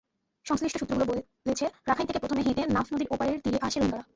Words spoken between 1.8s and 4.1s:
Rakhine থেকে প্রথমে হেঁটে নাফ নদীর ওপারের তীরে আসে রোহিঙ্গারা।